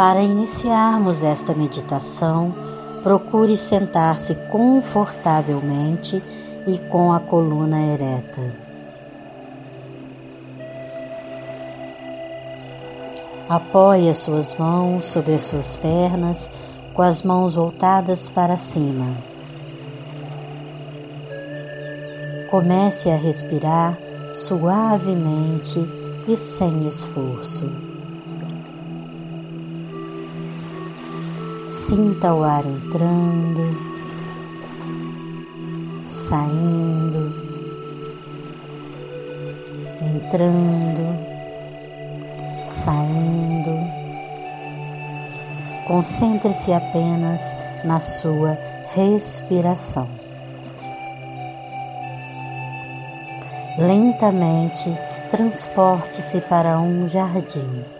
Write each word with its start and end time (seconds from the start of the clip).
Para 0.00 0.22
iniciarmos 0.22 1.22
esta 1.22 1.52
meditação, 1.52 2.54
procure 3.02 3.54
sentar-se 3.54 4.34
confortavelmente 4.50 6.22
e 6.66 6.78
com 6.88 7.12
a 7.12 7.20
coluna 7.20 7.78
ereta. 7.78 8.56
Apoie 13.46 14.08
as 14.08 14.16
suas 14.16 14.54
mãos 14.54 15.04
sobre 15.04 15.34
as 15.34 15.42
suas 15.42 15.76
pernas, 15.76 16.50
com 16.94 17.02
as 17.02 17.22
mãos 17.22 17.54
voltadas 17.54 18.30
para 18.30 18.56
cima. 18.56 19.14
Comece 22.50 23.10
a 23.10 23.16
respirar 23.16 23.98
suavemente 24.30 25.78
e 26.26 26.34
sem 26.38 26.88
esforço. 26.88 27.89
Sinta 31.80 32.34
o 32.34 32.44
ar 32.44 32.62
entrando, 32.66 33.74
saindo, 36.06 37.34
entrando, 40.02 41.16
saindo. 42.62 43.74
Concentre-se 45.88 46.70
apenas 46.74 47.56
na 47.82 47.98
sua 47.98 48.58
respiração. 48.92 50.06
Lentamente 53.78 54.94
transporte-se 55.30 56.42
para 56.42 56.78
um 56.78 57.08
jardim. 57.08 57.99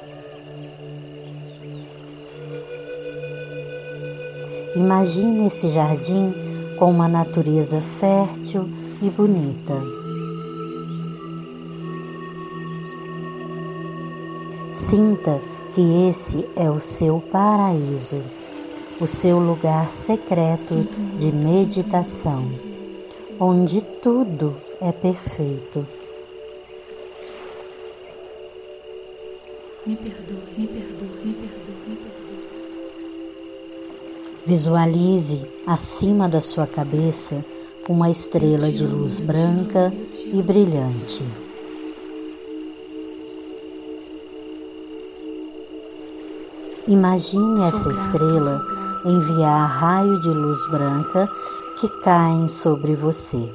Imagine 4.80 5.46
esse 5.46 5.68
jardim 5.68 6.32
com 6.78 6.90
uma 6.90 7.06
natureza 7.06 7.82
fértil 7.82 8.66
e 9.02 9.10
bonita. 9.10 9.74
Sinta 14.70 15.38
que 15.74 16.08
esse 16.08 16.48
é 16.56 16.70
o 16.70 16.80
seu 16.80 17.22
paraíso, 17.30 18.22
o 18.98 19.06
seu 19.06 19.38
lugar 19.38 19.90
secreto 19.90 20.88
de 21.18 21.30
meditação, 21.30 22.50
onde 23.38 23.82
tudo 23.82 24.56
é 24.80 24.92
perfeito. 24.92 25.86
Me 29.86 29.94
perdoe, 29.94 30.36
me 30.56 30.66
perdoe, 30.66 31.08
me 31.22 31.34
perdoe. 31.34 31.59
Visualize 34.50 35.46
acima 35.64 36.28
da 36.28 36.40
sua 36.40 36.66
cabeça 36.66 37.44
uma 37.88 38.10
estrela 38.10 38.68
de 38.68 38.84
luz 38.84 39.20
branca 39.20 39.92
e 40.26 40.42
brilhante. 40.42 41.22
Imagine 46.88 47.62
essa 47.62 47.90
estrela 47.90 48.60
enviar 49.06 49.70
raio 49.70 50.18
de 50.18 50.30
luz 50.30 50.68
branca 50.68 51.30
que 51.80 51.88
caem 52.02 52.48
sobre 52.48 52.96
você, 52.96 53.48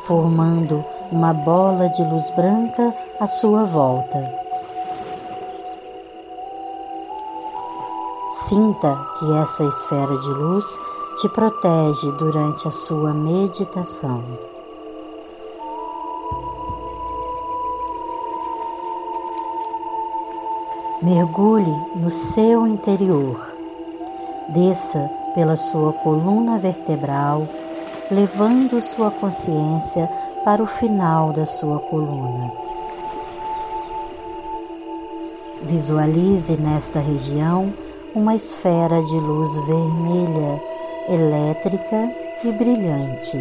formando 0.00 0.84
uma 1.12 1.32
bola 1.32 1.88
de 1.90 2.02
luz 2.02 2.28
branca 2.30 2.92
à 3.20 3.28
sua 3.28 3.62
volta. 3.62 4.49
Sinta 8.50 9.06
que 9.16 9.32
essa 9.34 9.62
esfera 9.62 10.18
de 10.18 10.28
luz 10.28 10.66
te 11.18 11.28
protege 11.28 12.10
durante 12.18 12.66
a 12.66 12.72
sua 12.72 13.14
meditação. 13.14 14.24
Mergulhe 21.00 21.72
no 21.94 22.10
seu 22.10 22.66
interior. 22.66 23.54
Desça 24.48 25.08
pela 25.32 25.54
sua 25.54 25.92
coluna 25.92 26.58
vertebral, 26.58 27.46
levando 28.10 28.80
sua 28.80 29.12
consciência 29.12 30.10
para 30.44 30.60
o 30.60 30.66
final 30.66 31.32
da 31.32 31.46
sua 31.46 31.78
coluna. 31.78 32.50
Visualize 35.62 36.56
nesta 36.56 36.98
região 36.98 37.72
uma 38.14 38.34
esfera 38.34 39.02
de 39.02 39.14
luz 39.14 39.54
vermelha, 39.66 40.62
elétrica 41.08 42.12
e 42.44 42.52
brilhante. 42.52 43.38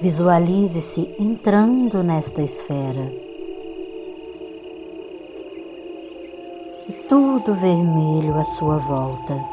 Visualize-se 0.00 1.14
entrando 1.18 2.02
nesta 2.02 2.42
esfera. 2.42 3.12
E 6.88 6.92
tudo 7.08 7.54
vermelho 7.54 8.38
à 8.38 8.44
sua 8.44 8.78
volta. 8.78 9.44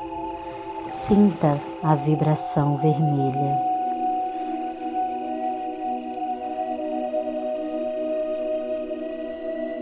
Sinta 0.87 1.59
a 1.81 1.95
vibração 1.95 2.77
vermelha. 2.77 3.74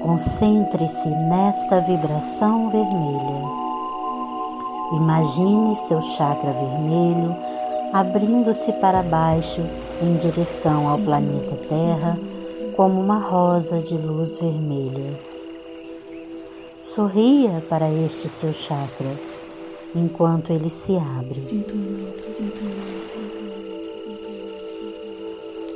Concentre-se 0.04 1.08
nesta 1.08 1.80
vibração 1.80 2.70
vermelha. 2.70 3.42
Imagine 4.92 5.78
seu 5.78 6.02
chakra 6.02 6.52
vermelho 6.52 7.34
abrindo-se 7.94 8.74
para 8.74 9.02
baixo 9.02 9.62
em 10.02 10.18
direção 10.18 10.90
ao 10.90 11.00
planeta 11.00 11.56
Terra 11.70 12.20
como 12.76 13.00
uma 13.00 13.18
rosa 13.18 13.80
de 13.80 13.96
luz 13.96 14.36
vermelha. 14.36 15.18
Sorria 16.82 17.64
para 17.70 17.90
este 17.90 18.28
seu 18.28 18.52
chakra 18.52 19.18
enquanto 19.96 20.52
ele 20.52 20.70
se 20.70 20.98
abre. 20.98 21.40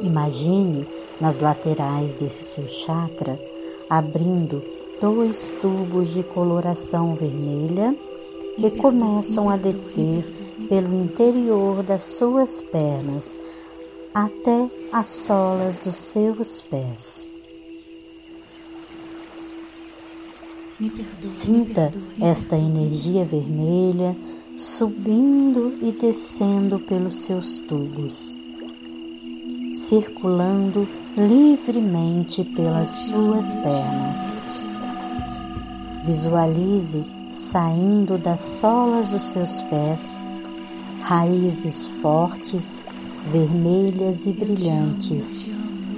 Imagine 0.02 0.86
nas 1.22 1.40
laterais 1.40 2.14
desse 2.14 2.44
seu 2.44 2.68
chakra 2.68 3.40
abrindo 3.90 4.64
dois 5.02 5.56
tubos 5.62 6.14
de 6.14 6.24
coloração 6.24 7.16
vermelha 7.16 7.96
que 8.58 8.72
começam 8.72 9.50
a 9.50 9.58
descer 9.58 10.26
pelo 10.68 10.94
interior 11.02 11.84
das 11.84 12.04
suas 12.04 12.62
pernas 12.62 13.40
até 14.14 14.70
as 14.92 15.08
solas 15.08 15.80
dos 15.80 15.96
seus 15.96 16.62
pés. 16.62 17.28
Sinta 21.24 21.92
esta 22.22 22.56
energia 22.56 23.26
vermelha 23.26 24.16
subindo 24.56 25.78
e 25.82 25.92
descendo 25.92 26.80
pelos 26.80 27.16
seus 27.16 27.60
tubos 27.60 28.38
circulando 29.78 30.90
livremente 31.16 32.44
pelas 32.44 32.90
suas 32.90 33.54
pernas. 33.54 34.42
Visualize 36.04 37.06
saindo 37.30 38.18
das 38.18 38.42
solas 38.42 39.12
dos 39.12 39.22
seus 39.22 39.62
pés 39.64 40.20
raízes 41.02 41.86
fortes, 42.02 42.84
vermelhas 43.32 44.26
e 44.26 44.34
brilhantes 44.34 45.52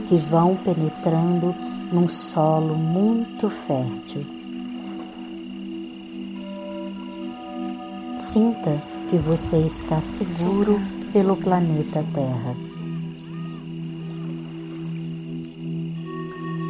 que 0.10 0.16
vão 0.30 0.58
penetrando 0.58 1.56
num 1.92 2.10
solo 2.10 2.76
muito 2.76 3.50
fértil. 3.50 4.26
Sinta 8.18 8.82
que 9.10 9.18
você 9.18 9.58
está 9.60 10.02
seguro 10.02 10.80
pelo 11.14 11.38
planeta 11.38 12.04
Terra. 12.14 12.69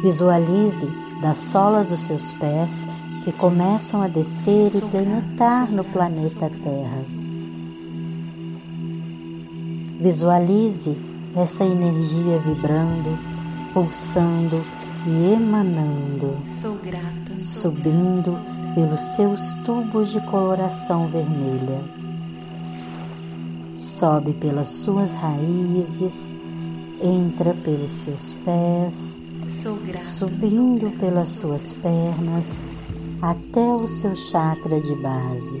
Visualize 0.02 0.88
das 1.20 1.36
solas 1.36 1.90
dos 1.90 2.00
seus 2.00 2.32
pés 2.34 2.88
que 3.22 3.32
começam 3.32 4.00
a 4.00 4.08
descer 4.08 4.70
e 4.74 4.80
penetrar 4.80 5.70
no 5.70 5.84
planeta 5.84 6.50
Terra. 6.62 7.04
Visualize 10.00 10.96
essa 11.36 11.64
energia 11.64 12.38
vibrando, 12.38 13.18
pulsando 13.74 14.64
e 15.06 15.34
emanando, 15.34 16.34
subindo 17.38 18.38
pelos 18.74 19.00
seus 19.00 19.52
tubos 19.64 20.12
de 20.12 20.20
coloração 20.22 21.08
vermelha. 21.08 21.84
Sobe 23.74 24.32
pelas 24.32 24.68
suas 24.68 25.14
raízes, 25.14 26.34
entra 27.02 27.52
pelos 27.52 27.92
seus 27.92 28.32
pés, 28.44 29.22
subindo 30.02 30.90
pelas 30.98 31.28
suas 31.28 31.72
pernas 31.74 32.62
até 33.20 33.74
o 33.74 33.86
seu 33.86 34.14
chakra 34.14 34.80
de 34.80 34.94
base, 34.96 35.60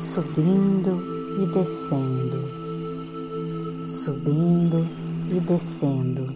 subindo 0.00 0.98
e 1.40 1.46
descendo, 1.52 2.48
subindo 3.86 4.86
e 5.30 5.40
descendo. 5.40 6.34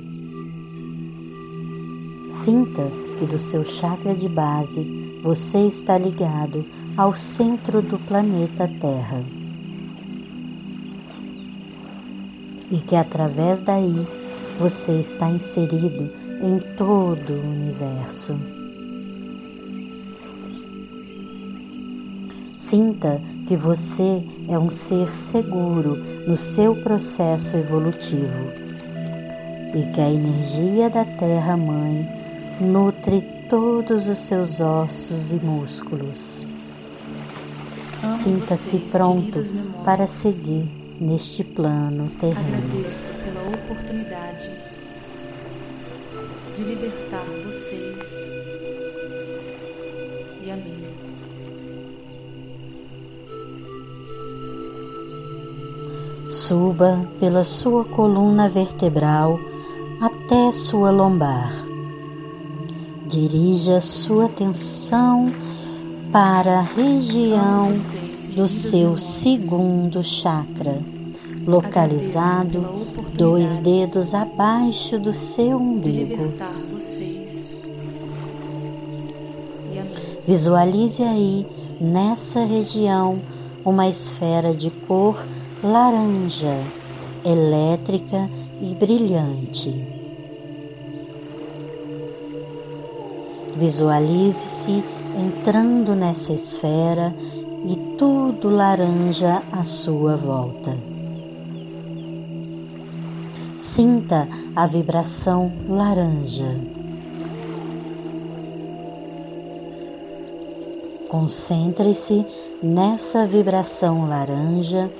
Sinta 2.28 2.90
que 3.18 3.26
do 3.26 3.38
seu 3.38 3.64
chakra 3.64 4.14
de 4.14 4.28
base 4.28 5.20
você 5.22 5.66
está 5.66 5.98
ligado 5.98 6.64
ao 6.96 7.14
centro 7.14 7.82
do 7.82 7.98
planeta 7.98 8.68
Terra. 8.80 9.24
E 12.70 12.76
que 12.78 12.94
através 12.94 13.62
daí 13.62 14.06
você 14.60 15.00
está 15.00 15.26
inserido 15.30 16.10
em 16.42 16.58
todo 16.76 17.32
o 17.32 17.40
universo. 17.40 18.38
Sinta 22.54 23.22
que 23.48 23.56
você 23.56 24.22
é 24.50 24.58
um 24.58 24.70
ser 24.70 25.14
seguro 25.14 25.96
no 26.28 26.36
seu 26.36 26.76
processo 26.76 27.56
evolutivo 27.56 28.52
e 29.74 29.90
que 29.94 30.00
a 30.00 30.10
energia 30.10 30.90
da 30.90 31.06
Terra 31.06 31.56
Mãe 31.56 32.06
nutre 32.60 33.22
todos 33.48 34.08
os 34.08 34.18
seus 34.18 34.60
ossos 34.60 35.32
e 35.32 35.36
músculos. 35.36 36.44
Sinta-se 38.10 38.78
pronto 38.92 39.42
para 39.86 40.06
seguir 40.06 40.68
neste 41.00 41.42
plano 41.44 42.10
terreno. 42.20 43.19
Oportunidade 43.70 44.50
de 46.56 46.62
libertar 46.64 47.24
vocês 47.46 48.28
e 50.44 50.50
a 50.50 50.56
mim. 50.56 50.84
Suba 56.28 57.08
pela 57.20 57.44
sua 57.44 57.84
coluna 57.84 58.48
vertebral 58.48 59.38
até 60.00 60.52
sua 60.52 60.90
lombar. 60.90 61.64
Dirija 63.06 63.80
sua 63.80 64.26
atenção 64.26 65.26
para 66.10 66.58
a 66.58 66.62
região 66.62 67.68
do 68.34 68.48
seu 68.48 68.98
segundo 68.98 70.02
chakra, 70.02 70.82
localizado 71.46 72.79
dois 73.20 73.58
dedos 73.58 74.14
abaixo 74.14 74.98
do 74.98 75.12
seu 75.12 75.58
umbigo. 75.58 76.32
Visualize 80.26 81.02
aí, 81.02 81.46
nessa 81.78 82.46
região, 82.46 83.20
uma 83.62 83.86
esfera 83.86 84.54
de 84.54 84.70
cor 84.70 85.22
laranja, 85.62 86.62
elétrica 87.22 88.30
e 88.58 88.74
brilhante. 88.74 89.86
Visualize-se 93.54 94.82
entrando 95.14 95.94
nessa 95.94 96.32
esfera 96.32 97.14
e 97.66 97.76
tudo 97.98 98.48
laranja 98.48 99.42
à 99.52 99.62
sua 99.64 100.16
volta. 100.16 100.89
Sinta 103.80 104.28
a 104.54 104.66
vibração 104.66 105.50
laranja. 105.66 106.54
Concentre-se 111.08 112.26
nessa 112.62 113.24
vibração 113.24 114.06
laranja 114.06 114.92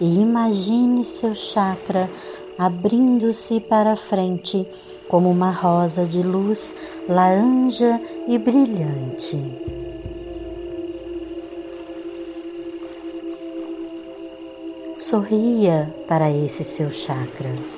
e 0.00 0.18
imagine 0.18 1.04
seu 1.04 1.36
chakra 1.36 2.10
abrindo-se 2.58 3.60
para 3.60 3.94
frente 3.94 4.66
como 5.06 5.30
uma 5.30 5.52
rosa 5.52 6.04
de 6.04 6.20
luz 6.20 6.74
laranja 7.08 8.00
e 8.26 8.36
brilhante. 8.38 9.38
Sorria 14.96 15.94
para 16.08 16.28
esse 16.28 16.64
seu 16.64 16.90
chakra. 16.90 17.75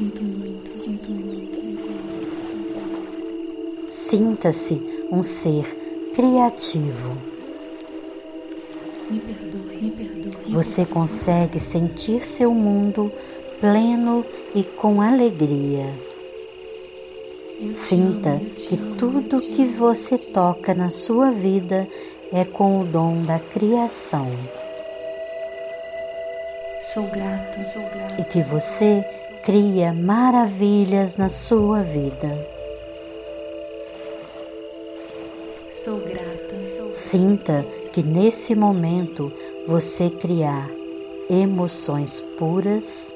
Sinto 0.00 0.22
muito, 0.22 0.70
sinto 0.70 1.10
muito, 1.10 1.52
sinto 1.52 1.90
muito. 3.02 3.90
Sinta-se 3.90 4.82
um 5.12 5.22
ser 5.22 5.66
criativo. 6.14 7.18
Me 9.10 9.20
perdoe, 9.20 9.76
me 9.76 9.90
perdoe. 9.90 10.54
Você 10.54 10.86
consegue 10.86 11.60
sentir 11.60 12.24
seu 12.24 12.54
mundo 12.54 13.12
pleno 13.60 14.24
e 14.54 14.64
com 14.64 15.02
alegria. 15.02 15.92
Sinta 17.74 18.40
que 18.56 18.78
tudo 18.96 19.38
que 19.38 19.66
você 19.66 20.16
toca 20.16 20.72
na 20.72 20.88
sua 20.88 21.30
vida 21.30 21.86
é 22.32 22.46
com 22.46 22.80
o 22.80 22.86
dom 22.86 23.20
da 23.20 23.38
criação. 23.38 24.30
Sou 26.80 27.06
grato, 27.08 27.60
sou 27.70 27.82
grato. 27.82 28.18
E 28.18 28.24
que 28.24 28.40
você 28.40 29.04
cria 29.44 29.92
maravilhas 29.92 31.16
na 31.16 31.28
sua 31.28 31.82
vida. 31.82 32.46
Sou 35.70 35.98
grata, 36.00 36.56
sou 36.76 36.92
Sinta 36.92 37.64
que 37.92 38.02
nesse 38.02 38.54
momento 38.54 39.32
você 39.66 40.10
criar 40.10 40.68
emoções 41.28 42.20
puras 42.38 43.12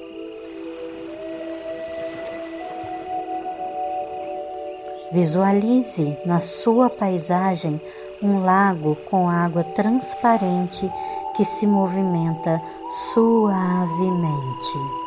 Visualize 5.14 6.18
na 6.26 6.40
sua 6.40 6.90
paisagem 6.90 7.80
um 8.20 8.44
lago 8.44 8.96
com 9.08 9.28
água 9.30 9.62
transparente 9.62 10.90
que 11.36 11.44
se 11.44 11.68
movimenta 11.68 12.60
suavemente. 13.12 15.03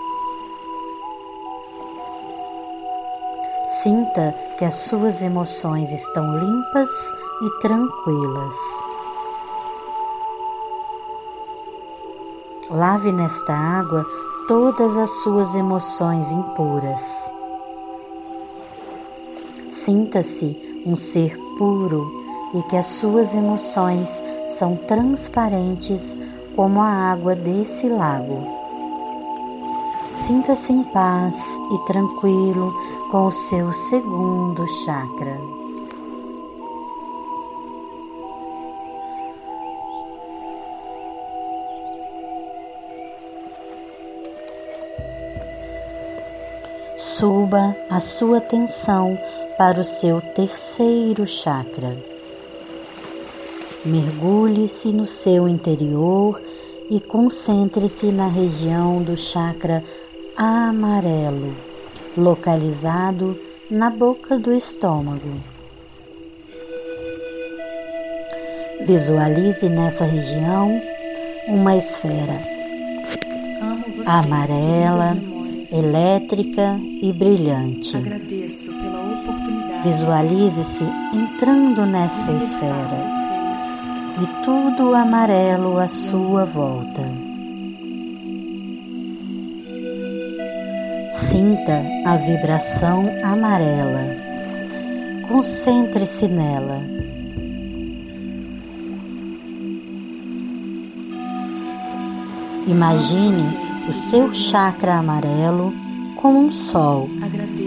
Sinta 3.68 4.34
que 4.58 4.64
as 4.64 4.76
suas 4.76 5.22
emoções 5.22 5.92
estão 5.92 6.40
limpas 6.40 6.90
e 7.42 7.60
tranquilas. 7.60 8.56
Lave 12.72 13.12
nesta 13.12 13.54
água 13.54 14.06
todas 14.48 14.96
as 14.96 15.10
suas 15.22 15.54
emoções 15.54 16.32
impuras. 16.32 17.30
Sinta-se 19.70 20.82
um 20.86 20.96
ser 20.96 21.38
puro 21.58 22.10
e 22.54 22.64
que 22.70 22.78
as 22.78 22.88
suas 22.88 23.34
emoções 23.34 24.24
são 24.48 24.78
transparentes 24.78 26.18
como 26.56 26.80
a 26.80 26.88
água 26.88 27.36
desse 27.36 27.90
lago. 27.90 28.57
Sinta-se 30.26 30.74
em 30.74 30.84
paz 30.84 31.60
e 31.72 31.86
tranquilo 31.86 32.74
com 33.12 33.28
o 33.28 33.32
seu 33.32 33.72
segundo 33.72 34.68
chakra. 34.68 35.40
Suba 46.98 47.76
a 47.88 48.00
sua 48.00 48.40
atenção 48.40 49.18
para 49.56 49.80
o 49.80 49.84
seu 49.84 50.20
terceiro 50.34 51.28
chakra. 51.28 51.96
Mergulhe-se 53.86 54.90
no 54.90 55.06
seu 55.06 55.48
interior 55.48 56.42
e 56.90 57.00
concentre-se 57.00 58.08
na 58.08 58.28
região 58.28 59.02
do 59.02 59.18
chakra 59.18 59.84
amarelo, 60.38 61.56
localizado 62.16 63.38
na 63.70 63.90
boca 63.90 64.38
do 64.38 64.54
estômago. 64.54 65.42
Visualize 68.86 69.68
nessa 69.68 70.06
região 70.06 70.80
uma 71.48 71.76
esfera 71.76 72.58
amarela, 74.06 75.18
elétrica 75.72 76.80
e 77.02 77.12
brilhante. 77.12 77.98
Agradeço 77.98 78.72
pela 78.74 79.02
oportunidade. 79.02 79.84
Visualize-se 79.84 80.84
entrando 81.14 81.86
nessa 81.86 82.32
esfera 82.32 83.08
e 84.22 84.44
tudo 84.46 84.96
amarelo 84.96 85.78
à 85.78 85.88
sua 85.88 86.46
volta. 86.46 87.27
Sinta 91.30 91.84
a 92.06 92.16
vibração 92.16 93.04
amarela. 93.22 94.00
Concentre-se 95.28 96.26
nela. 96.26 96.82
Imagine 102.66 103.58
o 103.90 103.92
seu 103.92 104.34
chakra 104.34 105.00
amarelo 105.00 105.74
como 106.16 106.40
um 106.40 106.50
sol 106.50 107.10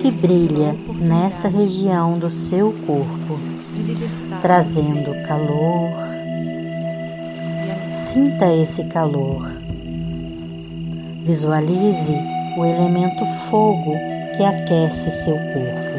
que 0.00 0.10
brilha 0.10 0.74
nessa 0.98 1.46
região 1.50 2.18
do 2.18 2.30
seu 2.30 2.72
corpo, 2.86 3.38
trazendo 4.40 5.14
calor. 5.28 5.92
Sinta 7.92 8.50
esse 8.54 8.84
calor. 8.84 9.52
Visualize 11.22 12.39
o 12.60 12.64
elemento 12.66 13.24
fogo 13.48 13.94
que 14.36 14.44
aquece 14.44 15.10
seu 15.10 15.34
corpo. 15.34 15.98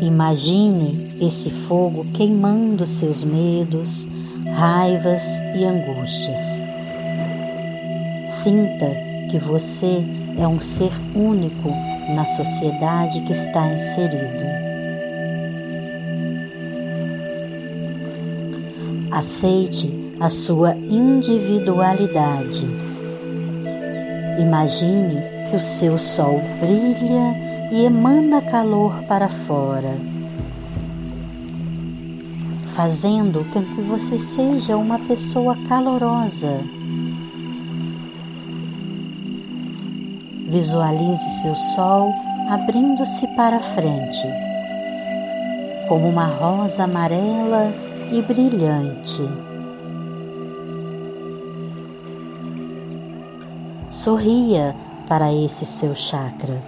Imagine 0.00 1.16
esse 1.20 1.50
fogo 1.50 2.06
queimando 2.14 2.86
seus 2.86 3.24
medos, 3.24 4.06
raivas 4.54 5.24
e 5.56 5.64
angústias. 5.64 6.62
Sinta 8.28 8.86
que 9.28 9.40
você 9.40 10.04
é 10.38 10.46
um 10.46 10.60
ser 10.60 10.92
único 11.12 11.70
na 12.14 12.24
sociedade 12.24 13.20
que 13.22 13.32
está 13.32 13.66
inserido. 13.72 14.46
Aceite 19.10 19.92
a 20.20 20.28
sua 20.28 20.76
individualidade. 20.76 22.85
Imagine 24.38 25.22
que 25.50 25.56
o 25.56 25.60
seu 25.60 25.98
sol 25.98 26.40
brilha 26.60 27.34
e 27.72 27.84
emana 27.84 28.42
calor 28.42 29.02
para 29.04 29.28
fora, 29.28 29.96
fazendo 32.74 33.44
com 33.52 33.62
que 33.62 33.80
você 33.82 34.18
seja 34.18 34.76
uma 34.76 34.98
pessoa 34.98 35.56
calorosa 35.68 36.60
Visualize 40.48 41.28
seu 41.42 41.56
sol 41.56 42.14
abrindo-se 42.48 43.26
para 43.34 43.58
frente, 43.60 44.28
como 45.88 46.08
uma 46.08 46.26
rosa 46.26 46.84
amarela 46.84 47.74
e 48.12 48.22
brilhante. 48.22 49.22
Sorria 54.06 54.72
para 55.08 55.34
esse 55.34 55.66
seu 55.66 55.92
chakra. 55.92 56.62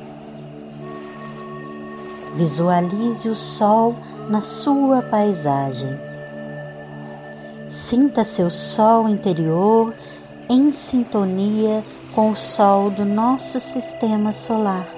Visualize 2.34 3.28
o 3.28 3.36
sol 3.36 3.94
na 4.28 4.40
sua 4.40 5.02
paisagem. 5.02 5.96
Sinta 7.68 8.24
seu 8.24 8.50
sol 8.50 9.08
interior 9.08 9.94
em 10.50 10.72
sintonia 10.72 11.84
com 12.12 12.32
o 12.32 12.36
Sol 12.36 12.90
do 12.90 13.04
nosso 13.04 13.60
sistema 13.60 14.32
solar. 14.32 14.88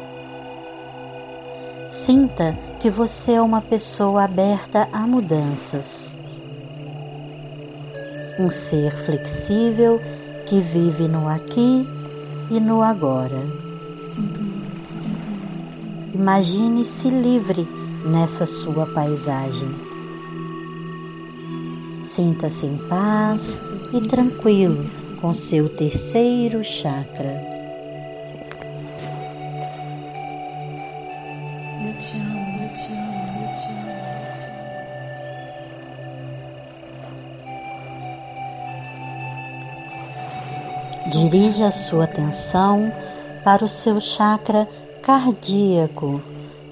Sinta 1.90 2.56
que 2.78 2.88
você 2.88 3.32
é 3.32 3.42
uma 3.42 3.60
pessoa 3.60 4.24
aberta 4.24 4.88
a 4.94 5.00
mudanças. 5.00 6.16
Um 8.38 8.50
ser 8.50 8.96
flexível 8.96 10.00
que 10.46 10.58
vive 10.58 11.06
no 11.06 11.28
aqui 11.28 11.99
e 12.50 12.58
no 12.58 12.82
agora. 12.82 13.46
Imagine-se 16.12 17.08
livre 17.08 17.66
nessa 18.04 18.44
sua 18.44 18.86
paisagem. 18.86 19.68
Sinta-se 22.02 22.66
em 22.66 22.76
paz 22.88 23.62
e 23.92 24.00
tranquilo 24.00 24.84
com 25.20 25.32
seu 25.32 25.68
terceiro 25.68 26.64
chakra. 26.64 27.49
Dirija 41.30 41.68
a 41.68 41.70
sua 41.70 42.04
atenção 42.04 42.92
para 43.44 43.64
o 43.64 43.68
seu 43.68 44.00
chakra 44.00 44.68
cardíaco, 45.00 46.20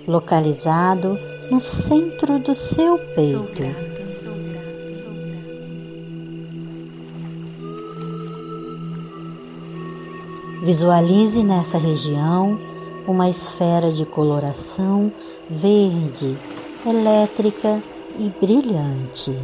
localizado 0.04 1.16
no 1.48 1.60
centro 1.60 2.40
do 2.40 2.52
seu 2.56 2.98
peito. 3.14 3.62
Visualize 10.64 11.44
nessa 11.44 11.78
região 11.78 12.58
uma 13.06 13.30
esfera 13.30 13.92
de 13.92 14.04
coloração 14.04 15.12
verde, 15.48 16.36
elétrica 16.84 17.80
e 18.18 18.28
brilhante. 18.44 19.38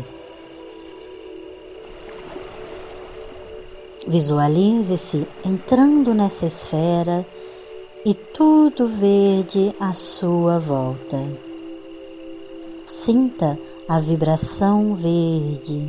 Visualize-se 4.07 5.27
entrando 5.45 6.13
nessa 6.13 6.45
esfera 6.45 7.27
e 8.05 8.13
tudo 8.13 8.87
verde 8.87 9.75
à 9.81 9.95
sua 9.95 10.59
volta. 10.59 11.19
Sinta 12.87 13.59
a 13.89 13.99
vibração 13.99 14.95
verde. 14.95 15.89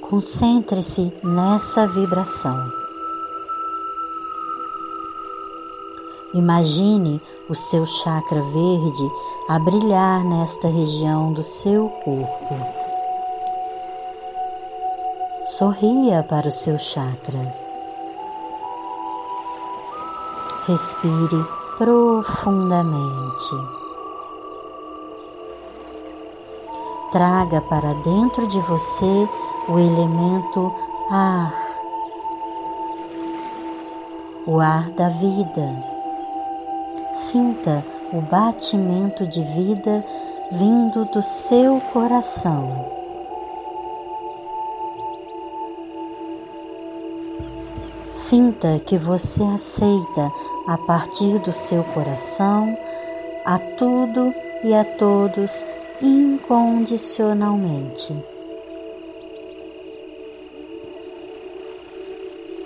Concentre-se 0.00 1.12
nessa 1.22 1.86
vibração. 1.86 2.83
Imagine 6.34 7.22
o 7.48 7.54
seu 7.54 7.86
chakra 7.86 8.42
verde 8.42 9.12
a 9.48 9.56
brilhar 9.60 10.24
nesta 10.24 10.66
região 10.66 11.32
do 11.32 11.44
seu 11.44 11.88
corpo. 12.04 12.56
Sorria 15.44 16.24
para 16.24 16.48
o 16.48 16.50
seu 16.50 16.76
chakra. 16.76 17.54
Respire 20.66 21.46
profundamente. 21.78 23.54
Traga 27.12 27.60
para 27.60 27.94
dentro 28.02 28.48
de 28.48 28.58
você 28.62 29.28
o 29.68 29.78
elemento 29.78 30.74
ar, 31.10 31.54
o 34.48 34.58
ar 34.58 34.90
da 34.90 35.08
vida. 35.10 35.93
Sinta 37.14 37.82
o 38.12 38.20
batimento 38.20 39.24
de 39.24 39.40
vida 39.40 40.04
vindo 40.50 41.06
do 41.06 41.22
seu 41.22 41.80
coração. 41.92 42.90
Sinta 48.12 48.80
que 48.80 48.98
você 48.98 49.44
aceita 49.44 50.32
a 50.66 50.76
partir 50.76 51.38
do 51.38 51.52
seu 51.52 51.84
coração 51.84 52.76
a 53.44 53.60
tudo 53.60 54.34
e 54.64 54.74
a 54.74 54.84
todos 54.84 55.64
incondicionalmente. 56.02 58.12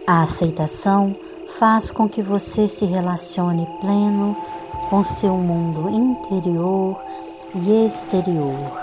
A 0.07 0.23
aceitação 0.23 1.15
faz 1.59 1.91
com 1.91 2.09
que 2.09 2.23
você 2.23 2.69
se 2.69 2.85
relacione 2.85 3.67
pleno 3.81 4.37
com 4.89 5.03
seu 5.03 5.35
mundo 5.37 5.91
interior 5.91 7.05
e 7.55 7.87
exterior. 7.87 8.79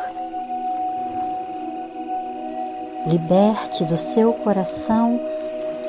Liberte 3.08 3.86
do 3.86 3.98
seu 3.98 4.34
coração 4.34 5.20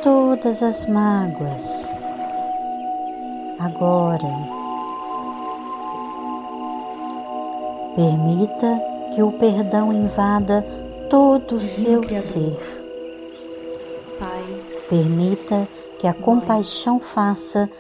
todas 0.03 0.63
as 0.63 0.87
mágoas. 0.87 1.91
Agora, 3.59 4.29
permita 7.97 8.81
que 9.13 9.23
o 9.23 9.33
perdão 9.33 9.93
invada 9.93 10.63
todo 11.11 11.57
o 11.57 11.59
seu 11.59 12.03
ser. 12.11 12.57
Permita 14.89 15.67
que 15.99 16.07
a 16.07 16.15
compaixão 16.15 17.01
faça 17.01 17.71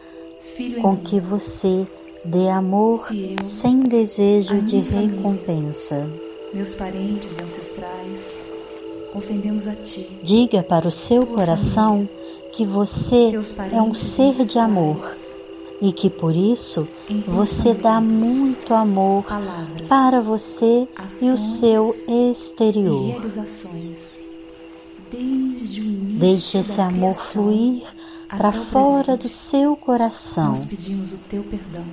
com 0.80 0.96
que 0.96 1.20
você 1.20 1.86
dê 2.24 2.48
amor 2.48 3.00
sem 3.44 3.80
desejo 3.80 4.60
de 4.62 4.78
recompensa. 4.78 6.08
meus 6.52 6.74
parentes 6.74 7.38
ancestrais, 7.38 8.44
ofendemos 9.14 9.66
a 9.66 9.74
ti. 9.74 10.18
Diga 10.22 10.62
para 10.62 10.88
o 10.88 10.90
seu 10.90 11.26
coração 11.26 12.08
que 12.52 12.64
você 12.64 13.32
é 13.72 13.82
um 13.82 13.94
ser 13.94 14.44
de 14.44 14.58
amor 14.58 14.96
e 15.80 15.92
que 15.92 16.08
por 16.08 16.34
isso 16.34 16.88
em 17.08 17.20
você 17.20 17.74
dá 17.74 18.00
muito 18.00 18.72
amor 18.72 19.24
palavras 19.24 19.86
para 19.88 20.20
você 20.20 20.88
e 21.22 21.30
o 21.30 21.36
seu 21.36 21.94
exterior. 22.32 23.20
Desde 25.10 25.80
o 25.82 25.84
Deixe 26.16 26.58
esse 26.58 26.80
amor 26.80 27.14
fluir 27.14 27.82
para 28.28 28.50
fora 28.50 29.16
do 29.16 29.28
seu 29.28 29.76
coração, 29.76 30.48
Nós 30.50 30.64
pedimos 30.64 31.12
o 31.12 31.18
teu 31.28 31.42
perdão. 31.44 31.84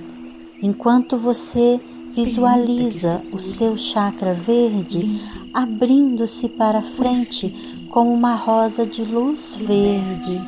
enquanto 0.62 1.16
você 1.18 1.80
visualiza 2.12 3.22
o 3.32 3.38
seu 3.38 3.76
chakra 3.76 4.34
verde 4.34 5.20
abrindo-se 5.52 6.48
para 6.48 6.80
frente 6.82 7.86
como 7.90 8.12
uma 8.12 8.34
rosa 8.34 8.86
de 8.86 9.04
luz 9.04 9.54
verde. 9.56 10.40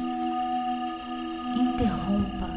Interrompa 1.55 2.51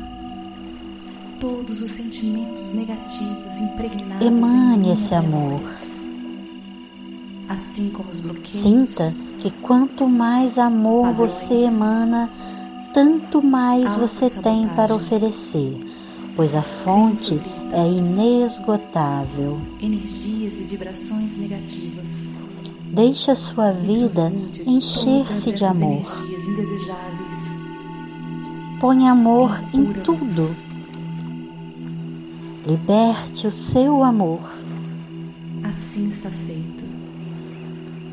todos 1.39 1.81
os 1.81 1.91
sentimentos 1.91 2.73
negativos 2.73 3.59
impregnados 3.59 4.25
Emane 4.25 4.89
em 4.89 4.93
esse 4.93 5.13
amor. 5.13 5.61
Assim 7.47 7.89
como 7.89 8.09
os 8.09 8.19
bloqueios, 8.19 8.47
Sinta 8.49 9.13
que 9.39 9.51
quanto 9.51 10.07
mais 10.07 10.57
amor 10.57 11.13
você 11.13 11.53
emana, 11.53 12.29
tanto 12.93 13.41
mais 13.41 13.95
você 13.95 14.29
tem 14.41 14.67
para 14.69 14.93
oferecer, 14.93 15.77
pois 16.35 16.53
a 16.55 16.61
fonte 16.61 17.39
é 17.71 17.87
inesgotável. 17.87 19.59
energias 19.81 20.59
e 20.59 20.63
vibrações 20.63 21.37
negativas. 21.37 22.27
Deixe 22.91 23.29
a 23.29 23.35
sua 23.35 23.71
vida 23.71 24.31
encher-se 24.65 25.51
de 25.51 25.63
amor. 25.63 26.01
Põe 28.79 29.07
amor 29.07 29.63
em 29.73 29.93
tudo. 29.93 30.69
Liberte 32.65 33.45
o 33.45 33.51
seu 33.51 34.03
amor. 34.03 34.39
Assim 35.63 36.09
está 36.09 36.29
feito. 36.29 36.68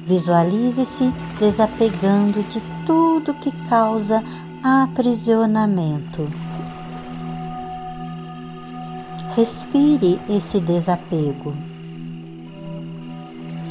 Visualize-se 0.06 1.12
desapegando 1.40 2.40
de 2.44 2.62
tudo 2.86 3.34
que 3.34 3.50
causa 3.68 4.22
aprisionamento. 4.62 6.28
Respire 9.34 10.20
esse 10.28 10.60
desapego. 10.60 11.52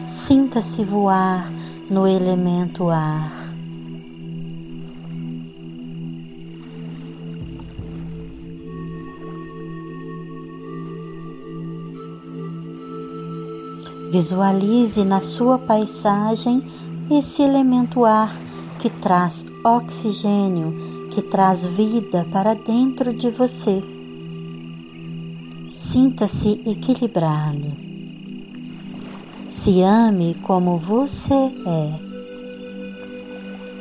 Sinta-se 0.05 0.83
voar 0.83 1.49
no 1.89 2.05
elemento 2.05 2.89
ar. 2.89 3.44
Visualize 14.15 15.03
na 15.03 15.19
sua 15.19 15.59
paisagem 15.59 16.63
esse 17.11 17.41
elemento 17.41 18.05
ar 18.05 18.33
que 18.79 18.89
traz 18.89 19.45
oxigênio, 19.61 21.09
que 21.11 21.21
traz 21.21 21.65
vida 21.65 22.25
para 22.31 22.53
dentro 22.53 23.11
de 23.11 23.29
você. 23.29 23.83
Sinta-se 25.75 26.61
equilibrado. 26.65 27.73
Se 29.49 29.81
ame 29.81 30.35
como 30.35 30.77
você 30.77 31.51
é, 31.65 31.99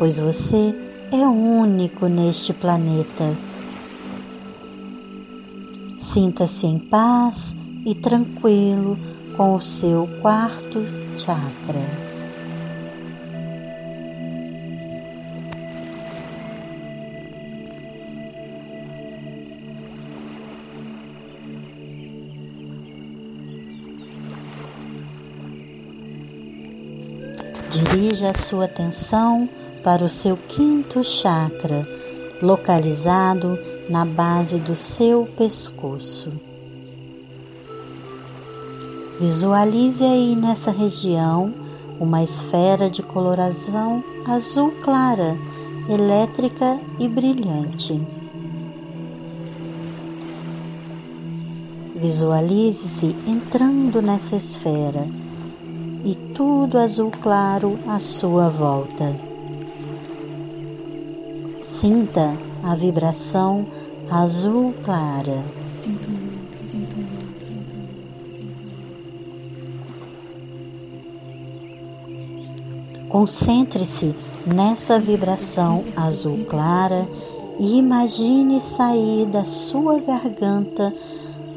pois 0.00 0.18
você 0.18 0.74
é 1.12 1.28
único 1.28 2.08
neste 2.08 2.52
planeta. 2.52 3.36
Sinta-se 5.96 6.66
em 6.66 6.80
paz 6.80 7.54
e 7.86 7.94
tranquilo 7.94 8.98
com 9.36 9.56
o 9.56 9.60
seu 9.60 10.08
quarto 10.20 10.84
chakra. 11.18 12.04
Dirija 27.70 28.30
a 28.30 28.34
sua 28.34 28.66
atenção 28.66 29.48
para 29.82 30.04
o 30.04 30.08
seu 30.08 30.36
quinto 30.36 31.02
chakra, 31.02 31.86
localizado 32.40 33.58
na 33.90 34.04
base 34.04 34.58
do 34.58 34.76
seu 34.76 35.26
pescoço. 35.36 36.53
Visualize 39.24 40.04
aí 40.04 40.36
nessa 40.36 40.70
região 40.70 41.54
uma 41.98 42.22
esfera 42.22 42.90
de 42.90 43.02
coloração 43.02 44.04
azul 44.26 44.70
clara, 44.82 45.34
elétrica 45.88 46.78
e 46.98 47.08
brilhante. 47.08 48.02
Visualize-se 51.96 53.16
entrando 53.26 54.02
nessa 54.02 54.36
esfera 54.36 55.08
e 56.04 56.14
tudo 56.34 56.76
azul 56.76 57.10
claro 57.10 57.78
à 57.88 57.98
sua 57.98 58.50
volta. 58.50 59.18
Sinta 61.62 62.36
a 62.62 62.74
vibração 62.74 63.64
azul 64.10 64.74
clara. 64.84 65.42
Sinto 65.66 66.03
Concentre-se 73.14 74.12
nessa 74.44 74.98
vibração 74.98 75.84
azul 75.94 76.44
clara 76.46 77.08
e 77.60 77.78
imagine 77.78 78.60
sair 78.60 79.24
da 79.26 79.44
sua 79.44 80.00
garganta 80.00 80.92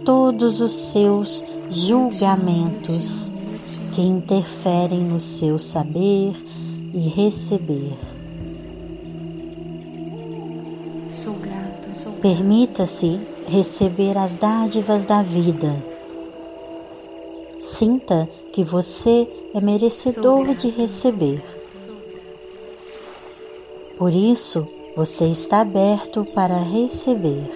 todos 0.05 0.61
os 0.61 0.75
seus 0.75 1.43
julgamentos 1.71 3.33
que 3.95 4.01
interferem 4.03 4.99
no 4.99 5.19
seu 5.19 5.57
saber 5.57 6.35
e 6.93 6.99
receber. 7.09 7.97
Sou 11.11 11.33
grato, 11.39 11.91
sou 11.91 12.11
grato. 12.11 12.21
Permita-se 12.21 13.19
receber 13.47 14.15
as 14.15 14.37
dádivas 14.37 15.07
da 15.07 15.23
vida. 15.23 15.73
Sinta 17.59 18.29
que 18.57 18.63
você 18.63 19.29
é 19.53 19.61
merecedor 19.61 20.55
de 20.55 20.67
receber. 20.71 21.43
Por 23.99 24.11
isso, 24.11 24.67
você 24.95 25.25
está 25.25 25.61
aberto 25.61 26.25
para 26.33 26.57
receber. 26.57 27.51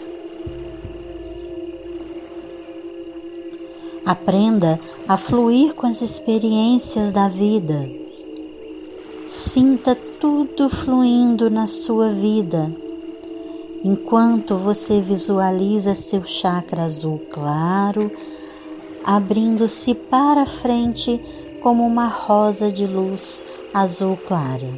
Aprenda 4.05 4.79
a 5.07 5.17
fluir 5.17 5.73
com 5.73 5.87
as 5.87 6.03
experiências 6.03 7.11
da 7.11 7.27
vida. 7.27 7.89
Sinta 9.27 9.97
tudo 10.19 10.69
fluindo 10.69 11.49
na 11.49 11.65
sua 11.65 12.13
vida, 12.13 12.71
enquanto 13.83 14.55
você 14.55 15.01
visualiza 15.01 15.95
seu 15.95 16.23
chakra 16.23 16.83
azul 16.83 17.19
claro 17.31 18.11
abrindo-se 19.03 19.93
para 19.93 20.45
frente 20.45 21.19
como 21.61 21.85
uma 21.85 22.07
rosa 22.07 22.71
de 22.71 22.85
luz 22.85 23.43
azul 23.73 24.17
clara. 24.17 24.69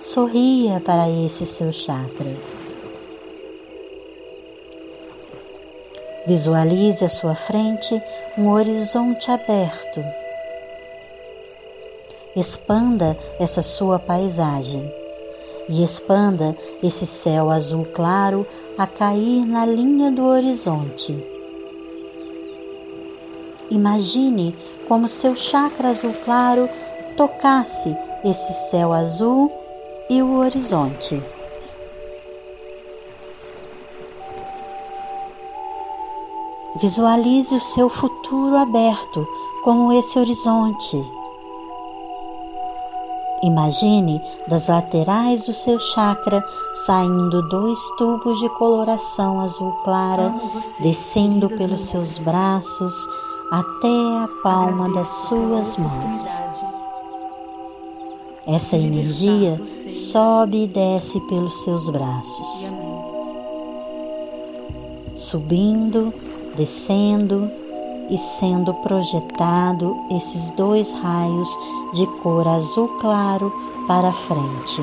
Sorria 0.00 0.80
para 0.80 1.08
esse 1.08 1.46
seu 1.46 1.72
chakra. 1.72 2.34
Visualize 6.26 7.04
à 7.04 7.08
sua 7.08 7.34
frente 7.34 8.00
um 8.36 8.50
horizonte 8.50 9.30
aberto. 9.30 10.02
Expanda 12.34 13.16
essa 13.38 13.62
sua 13.62 13.98
paisagem 13.98 14.90
e 15.68 15.84
expanda 15.84 16.56
esse 16.82 17.06
céu 17.06 17.50
azul 17.50 17.84
claro 17.84 18.46
a 18.76 18.86
cair 18.86 19.46
na 19.46 19.64
linha 19.64 20.10
do 20.10 20.24
horizonte. 20.24 21.16
Imagine 23.70 24.54
como 24.88 25.08
seu 25.08 25.36
chakra 25.36 25.90
azul 25.90 26.12
claro 26.24 26.68
tocasse 27.16 27.96
esse 28.24 28.70
céu 28.70 28.92
azul 28.92 29.50
e 30.10 30.22
o 30.22 30.38
horizonte. 30.38 31.22
Visualize 36.80 37.54
o 37.54 37.60
seu 37.60 37.88
futuro 37.88 38.56
aberto 38.56 39.26
como 39.62 39.92
esse 39.92 40.18
horizonte. 40.18 41.23
Imagine 43.44 44.22
das 44.48 44.68
laterais 44.68 45.44
do 45.44 45.52
seu 45.52 45.78
chakra 45.78 46.42
saindo 46.86 47.46
dois 47.50 47.78
tubos 47.98 48.40
de 48.40 48.48
coloração 48.48 49.38
azul 49.38 49.70
clara, 49.84 50.32
descendo 50.80 51.50
pelos 51.50 51.82
seus 51.82 52.16
braços 52.16 52.94
até 53.50 53.86
a 53.88 54.28
palma 54.42 54.88
das 54.94 55.08
suas 55.08 55.76
mãos. 55.76 56.42
Essa 58.46 58.78
energia 58.78 59.60
sobe 59.66 60.64
e 60.64 60.66
desce 60.66 61.20
pelos 61.28 61.62
seus 61.64 61.90
braços, 61.90 62.72
subindo, 65.14 66.14
descendo 66.56 67.50
e 68.10 68.18
sendo 68.18 68.74
projetado 68.74 69.96
esses 70.10 70.50
dois 70.50 70.92
raios 70.92 71.48
de 71.94 72.06
cor 72.22 72.46
azul 72.46 72.88
claro 73.00 73.52
para 73.86 74.12
frente, 74.12 74.82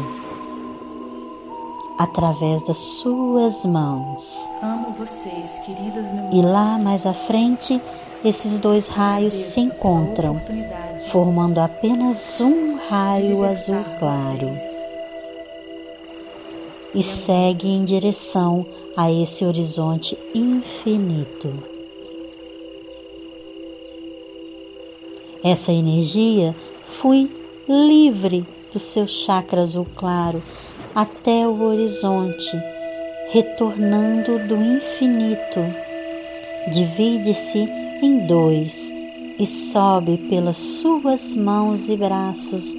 através 1.98 2.62
das 2.64 2.78
suas 2.78 3.66
mãos. 3.66 4.50
Amo 4.62 4.92
vocês, 4.98 5.60
queridas. 5.60 6.08
E 6.32 6.42
lá 6.42 6.78
mais 6.80 7.06
à 7.06 7.14
frente, 7.14 7.82
esses 8.24 8.60
dois 8.60 8.88
raios 8.88 9.34
se 9.34 9.62
encontram, 9.62 10.38
formando 11.12 11.60
apenas 11.60 12.40
um 12.40 12.78
raio 12.90 13.44
azul 13.44 13.84
claro. 14.00 14.56
E 16.94 17.02
segue 17.02 17.70
em 17.70 17.86
direção 17.86 18.66
a 18.96 19.12
esse 19.12 19.46
horizonte 19.46 20.18
infinito. 20.36 21.81
Essa 25.44 25.72
energia 25.72 26.56
flui 27.00 27.30
livre 27.68 28.46
do 28.72 28.78
seu 28.78 29.08
chakra 29.08 29.62
azul 29.62 29.88
claro 29.96 30.42
até 30.94 31.48
o 31.48 31.64
horizonte, 31.64 32.56
retornando 33.32 34.38
do 34.48 34.56
infinito. 34.56 35.60
Divide-se 36.72 37.68
em 38.04 38.28
dois 38.28 38.94
e 39.40 39.48
sobe 39.48 40.18
pelas 40.30 40.58
suas 40.58 41.34
mãos 41.34 41.90
e 41.90 41.98
braços 41.98 42.76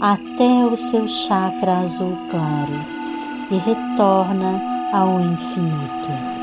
até 0.00 0.64
o 0.64 0.76
seu 0.76 1.06
chakra 1.06 1.80
azul 1.80 2.16
claro 2.30 2.72
e 3.50 3.56
retorna 3.56 4.62
ao 4.94 5.20
infinito. 5.20 6.38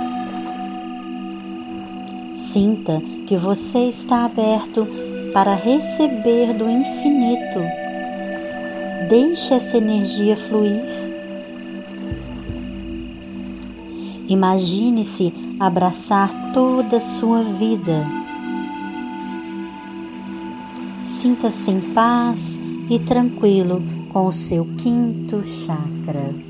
Sinta 2.37 3.01
que 3.25 3.35
você 3.35 3.89
está 3.89 4.25
aberto 4.25 4.87
para 5.35 5.53
receber 5.53 6.53
do 6.53 6.69
infinito. 6.69 7.59
Deixe 9.09 9.53
essa 9.53 9.75
energia 9.75 10.37
fluir. 10.37 10.81
Imagine-se 14.29 15.33
abraçar 15.59 16.53
toda 16.53 16.95
a 16.95 17.01
sua 17.01 17.43
vida. 17.43 18.07
Sinta-se 21.03 21.69
em 21.69 21.81
paz 21.81 22.57
e 22.89 22.97
tranquilo 22.99 23.83
com 24.13 24.27
o 24.27 24.33
seu 24.33 24.65
quinto 24.77 25.45
chakra. 25.45 26.44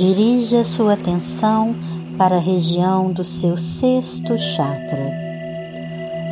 Dirija 0.00 0.64
sua 0.64 0.94
atenção 0.94 1.74
para 2.16 2.36
a 2.36 2.40
região 2.40 3.12
do 3.12 3.22
seu 3.22 3.58
sexto 3.58 4.38
chakra, 4.38 5.12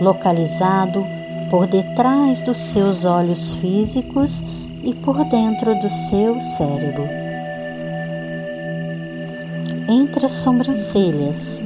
localizado 0.00 1.04
por 1.50 1.66
detrás 1.66 2.40
dos 2.40 2.56
seus 2.56 3.04
olhos 3.04 3.52
físicos 3.56 4.42
e 4.82 4.94
por 4.94 5.22
dentro 5.26 5.78
do 5.82 5.90
seu 5.90 6.40
cérebro. 6.40 7.04
Entre 9.86 10.24
as 10.24 10.32
sobrancelhas, 10.32 11.62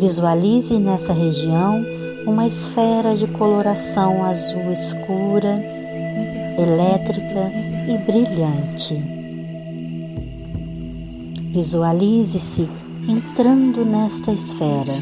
visualize 0.00 0.78
nessa 0.78 1.12
região 1.12 1.84
uma 2.26 2.46
esfera 2.46 3.14
de 3.14 3.26
coloração 3.26 4.24
azul 4.24 4.72
escura, 4.72 5.62
elétrica 6.58 7.52
e 7.86 7.98
brilhante. 8.10 9.19
Visualize-se 11.50 12.68
entrando 13.08 13.84
nesta 13.84 14.30
esfera. 14.30 14.92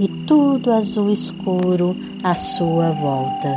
E 0.00 0.08
tudo 0.26 0.72
azul 0.72 1.10
escuro 1.12 1.96
à 2.24 2.34
sua 2.34 2.90
volta. 2.90 3.54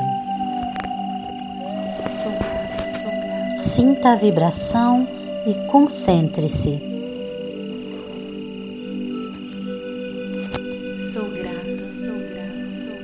Sinta 3.57 4.11
a 4.11 4.15
vibração 4.15 5.07
e 5.47 5.55
concentre-se. 5.71 6.79
Sou 11.11 11.27
grata, 11.31 11.91
sou 11.97 12.19
grata, 12.29 12.69
sou 12.83 12.95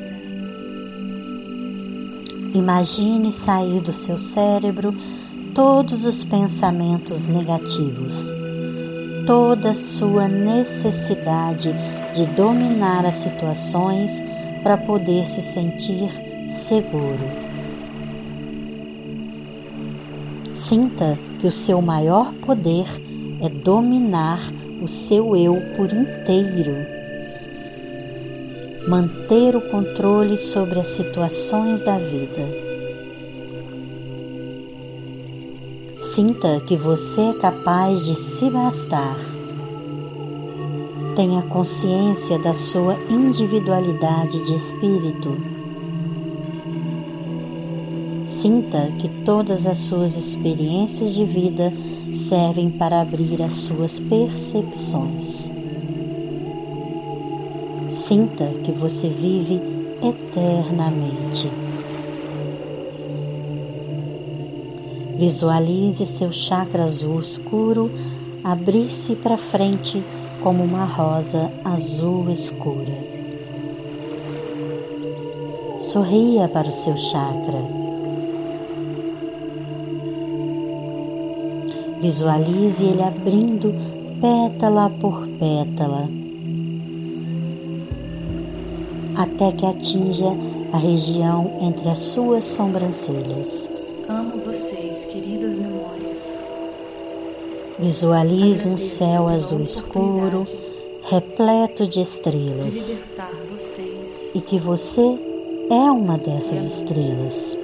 grata. 2.43 2.57
Imagine 2.57 3.33
sair 3.33 3.81
do 3.81 3.91
seu 3.91 4.19
cérebro 4.19 4.93
todos 5.59 6.05
os 6.05 6.23
pensamentos 6.23 7.27
negativos, 7.27 8.33
toda 9.27 9.73
sua 9.73 10.25
necessidade 10.25 11.75
de 12.15 12.25
dominar 12.27 13.05
as 13.05 13.15
situações 13.15 14.23
para 14.63 14.77
poder 14.77 15.27
se 15.27 15.41
sentir 15.41 16.09
seguro. 16.49 17.19
Sinta 20.53 21.19
que 21.41 21.47
o 21.47 21.51
seu 21.51 21.81
maior 21.81 22.33
poder 22.35 22.87
é 23.41 23.49
dominar 23.49 24.39
o 24.81 24.87
seu 24.87 25.35
eu 25.35 25.61
por 25.75 25.91
inteiro. 25.91 26.73
Manter 28.87 29.57
o 29.57 29.61
controle 29.69 30.37
sobre 30.37 30.79
as 30.79 30.87
situações 30.87 31.83
da 31.83 31.97
vida 31.97 32.68
Sinta 36.19 36.59
que 36.59 36.75
você 36.75 37.21
é 37.29 37.33
capaz 37.33 38.05
de 38.05 38.13
se 38.13 38.49
bastar. 38.49 39.15
Tenha 41.15 41.41
consciência 41.43 42.37
da 42.37 42.53
sua 42.53 42.97
individualidade 43.09 44.45
de 44.45 44.53
espírito. 44.53 45.37
Sinta 48.27 48.91
que 48.99 49.07
todas 49.23 49.65
as 49.65 49.77
suas 49.77 50.17
experiências 50.17 51.13
de 51.13 51.23
vida 51.23 51.71
servem 52.13 52.69
para 52.69 52.99
abrir 52.99 53.41
as 53.41 53.53
suas 53.53 53.97
percepções. 53.97 55.49
Sinta 57.89 58.45
que 58.65 58.73
você 58.73 59.07
vive 59.07 59.61
eternamente. 60.03 61.68
Visualize 65.19 66.05
seu 66.05 66.31
chakra 66.31 66.85
azul 66.85 67.19
escuro 67.19 67.91
abrir-se 68.41 69.17
para 69.17 69.37
frente 69.37 70.01
como 70.41 70.63
uma 70.63 70.85
rosa 70.85 71.51
azul 71.65 72.29
escura. 72.29 72.97
Sorria 75.81 76.47
para 76.47 76.69
o 76.69 76.71
seu 76.71 76.95
chakra. 76.95 77.61
Visualize 82.01 82.81
ele 82.81 83.03
abrindo 83.03 83.75
pétala 84.21 84.89
por 85.01 85.27
pétala 85.37 86.07
até 89.17 89.51
que 89.51 89.65
atinja 89.65 90.33
a 90.71 90.77
região 90.77 91.59
entre 91.61 91.89
as 91.89 91.99
suas 91.99 92.45
sobrancelhas. 92.45 93.69
Amo 94.07 94.37
vocês, 94.45 94.88
queridas 95.09 95.57
memórias. 95.57 96.43
Visualize 97.79 98.67
um 98.67 98.77
céu 98.77 99.27
azul 99.27 99.61
escuro, 99.61 100.45
repleto 101.03 101.87
de 101.87 102.01
estrelas. 102.01 102.75
De. 102.75 104.37
E 104.37 104.41
que 104.41 104.59
você 104.59 105.17
é 105.71 105.91
uma 105.91 106.17
dessas 106.17 106.61
estrelas. 106.63 107.57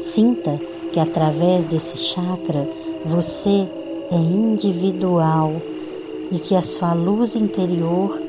Sinta 0.00 0.60
que 0.92 1.00
através 1.00 1.66
desse 1.66 1.98
chakra 1.98 2.68
você 3.04 3.68
é 4.10 4.16
individual 4.16 5.60
e 6.30 6.38
que 6.38 6.54
a 6.54 6.62
sua 6.62 6.94
luz 6.94 7.34
interior 7.34 8.20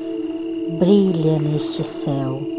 brilha 0.78 1.38
neste 1.38 1.82
céu. 1.84 2.55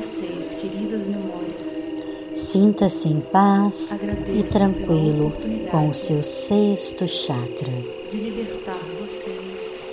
Vocês, 0.00 0.54
queridas 0.54 1.06
memórias. 1.06 2.02
Sinta-se 2.34 3.06
em 3.06 3.20
paz 3.20 3.92
Agradeço 3.92 4.32
e 4.32 4.42
tranquilo 4.44 5.30
com 5.70 5.90
o 5.90 5.94
seu 5.94 6.22
sexto 6.22 7.06
chakra. 7.06 7.70
De 8.08 8.16
libertar 8.16 8.78
vocês. 8.98 9.86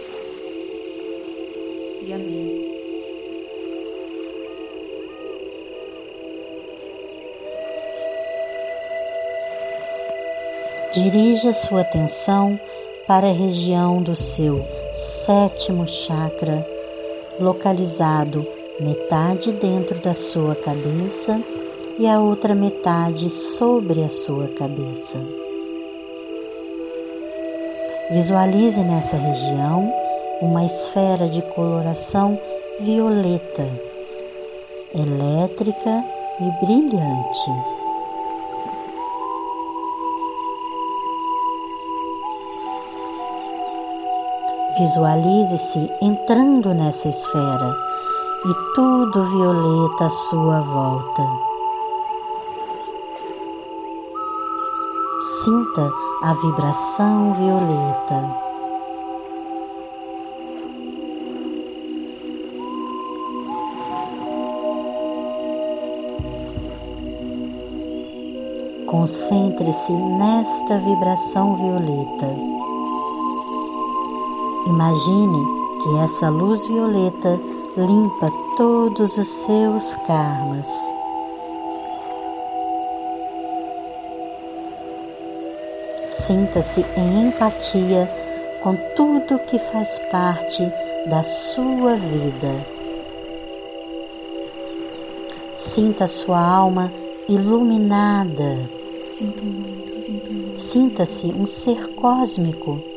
E 2.06 2.13
amém. 2.13 2.72
Dirija 10.93 11.52
sua 11.52 11.82
atenção 11.82 12.58
para 13.06 13.28
a 13.28 13.34
região 13.34 14.02
do 14.02 14.15
seu 14.15 14.65
sétimo 14.93 15.86
chakra, 15.86 16.65
localizado 17.41 18.48
metade 18.80 19.52
dentro 19.54 20.00
da 20.00 20.13
sua 20.13 20.56
cabeça 20.56 21.42
e 21.98 22.08
a 22.08 22.20
outra 22.20 22.54
metade 22.54 23.30
sobre 23.30 24.04
a 24.04 24.10
sua 24.10 24.48
cabeça. 24.50 25.20
Visualize 28.12 28.80
nessa 28.84 29.18
região 29.18 29.92
uma 30.42 30.63
esfera 30.63 31.28
de 31.28 31.42
coloração 31.42 32.40
violeta, 32.80 33.68
elétrica 34.94 36.04
e 36.40 36.66
brilhante. 36.66 37.52
Visualize-se 44.78 45.90
entrando 46.00 46.72
nessa 46.76 47.10
esfera 47.10 47.88
e 48.45 48.54
tudo 48.76 49.23
violeta 49.32 50.06
à 50.06 50.10
sua 50.10 50.62
volta. 50.62 51.23
Sinta 55.21 55.91
a 56.21 56.34
vibração 56.34 57.34
violeta. 57.34 58.47
Concentre-se 68.86 69.91
nesta 69.91 70.78
vibração 70.78 71.56
violeta. 71.56 72.36
Imagine 74.67 75.45
que 75.82 75.97
essa 75.97 76.30
luz 76.30 76.65
violeta 76.67 77.39
limpa 77.78 78.32
todos 78.56 79.18
os 79.18 79.28
seus 79.28 79.94
karmas. 80.08 80.68
Sinta-se 86.08 86.84
em 86.98 87.28
empatia 87.28 88.10
com 88.63 88.76
tudo 88.96 89.40
que 89.46 89.60
faz 89.60 90.00
parte 90.12 90.63
da 91.08 91.22
sua 91.24 91.96
vida. 91.96 92.66
Sinta 95.56 96.08
sua 96.08 96.40
alma 96.40 96.92
iluminada. 97.30 98.58
Sinta-se 100.58 101.28
um 101.28 101.46
ser 101.46 101.94
cósmico 101.96 102.97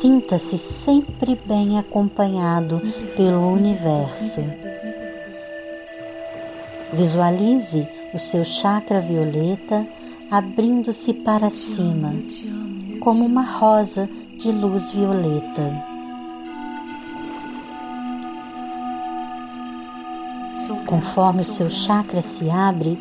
Sinta-se 0.00 0.56
sempre 0.58 1.36
bem 1.44 1.76
acompanhado 1.76 2.80
pelo 3.16 3.52
universo. 3.52 4.40
Visualize 6.92 7.84
o 8.14 8.18
seu 8.18 8.44
chakra 8.44 9.00
violeta 9.00 9.84
abrindo-se 10.30 11.12
para 11.12 11.50
cima, 11.50 12.12
como 13.00 13.26
uma 13.26 13.42
rosa 13.42 14.08
de 14.38 14.52
luz 14.52 14.88
violeta. 14.92 15.84
Conforme 20.86 21.40
o 21.40 21.44
seu 21.44 21.68
chakra 21.68 22.22
se 22.22 22.48
abre, 22.48 22.96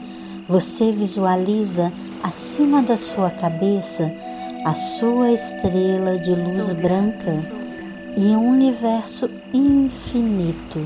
você 0.50 0.92
visualiza 0.92 1.94
acima 2.24 2.82
da 2.82 2.98
sua 2.98 3.30
cabeça 3.30 4.12
a 4.68 4.74
sua 4.74 5.32
estrela 5.32 6.20
de 6.20 6.32
luz 6.32 6.74
branca 6.74 7.34
e 8.18 8.36
um 8.36 8.50
universo 8.50 9.30
infinito. 9.54 10.86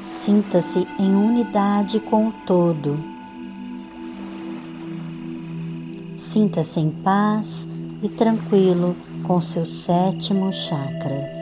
Sinta-se 0.00 0.84
em 0.98 1.14
unidade 1.14 2.00
com 2.00 2.26
o 2.26 2.32
todo. 2.44 2.98
Sinta-se 6.16 6.80
em 6.80 6.90
paz 6.90 7.68
e 8.02 8.08
tranquilo 8.08 8.96
com 9.22 9.40
seu 9.40 9.64
sétimo 9.64 10.52
chakra. 10.52 11.39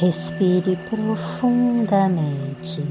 Respire 0.00 0.78
profundamente. 0.88 2.82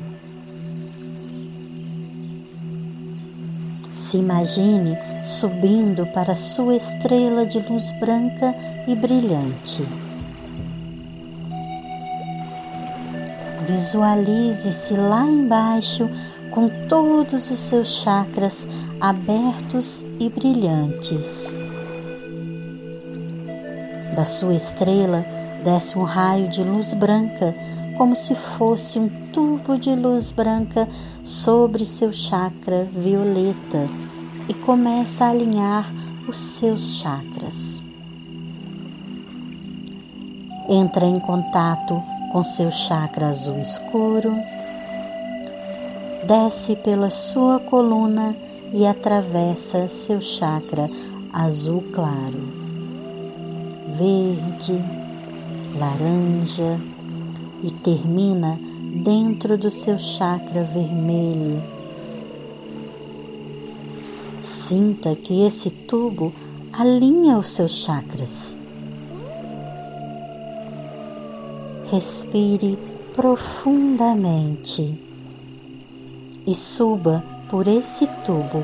Se 3.90 4.18
imagine 4.18 4.96
subindo 5.24 6.06
para 6.14 6.36
sua 6.36 6.76
estrela 6.76 7.48
de 7.48 7.62
luz 7.62 7.90
branca 8.00 8.56
e 8.88 8.96
brilhante. 8.96 9.84
Visualize-se 13.68 14.94
lá 14.94 15.26
embaixo 15.26 16.08
com 16.52 16.70
todos 16.88 17.50
os 17.50 17.60
seus 17.60 18.04
chakras 18.04 18.68
abertos 19.02 20.06
e 20.20 20.30
brilhantes. 20.30 21.56
Da 24.16 24.26
sua 24.26 24.54
estrela, 24.54 25.26
desce 25.64 25.98
um 25.98 26.04
raio 26.04 26.50
de 26.50 26.64
luz 26.64 26.94
branca, 26.94 27.56
como 27.98 28.16
se 28.16 28.34
fosse 28.34 28.98
um 28.98 29.10
tubo 29.32 29.78
de 29.78 29.94
luz 29.94 30.32
branca 30.32 30.88
sobre 31.24 31.86
seu 31.86 32.14
chakra 32.14 32.86
violeta 32.86 33.88
e 34.48 34.54
começa 34.54 35.26
a 35.26 35.30
alinhar 35.30 35.94
os 36.28 36.38
seus 36.38 37.00
chakras. 37.00 37.82
Entra 40.68 41.06
em 41.06 41.20
contato 41.20 42.02
com 42.32 42.44
seu 42.44 42.72
chakra 42.72 43.30
azul 43.30 43.60
escuro, 43.60 44.34
desce 46.26 46.76
pela 46.76 47.10
sua 47.10 47.60
coluna 47.60 48.36
e 48.72 48.86
atravessa 48.86 49.90
seu 49.90 50.22
chakra 50.22 50.90
azul 51.34 51.84
claro, 51.92 52.54
verde, 53.98 54.80
laranja 55.80 56.78
e 57.64 57.72
termina 57.72 58.60
dentro 59.02 59.58
do 59.58 59.72
seu 59.72 59.98
chakra 59.98 60.64
vermelho. 60.64 61.64
Sinta 64.44 65.16
que 65.16 65.42
esse 65.46 65.70
tubo 65.70 66.34
alinha 66.74 67.38
os 67.38 67.50
seus 67.50 67.72
chakras. 67.72 68.58
Respire 71.90 72.78
profundamente 73.16 75.00
e 76.46 76.54
suba 76.56 77.24
por 77.50 77.68
esse 77.68 78.06
tubo, 78.26 78.64